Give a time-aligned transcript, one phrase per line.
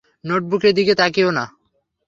[0.23, 1.45] নোটবুকের দিকে তাকিও না।